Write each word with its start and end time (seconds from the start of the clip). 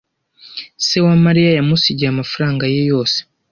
Se 0.85 0.97
wa 1.05 1.15
Mariya 1.25 1.51
yamusigiye 1.57 2.09
amafaranga 2.11 2.63
ye 2.73 2.81
yose. 2.91 3.17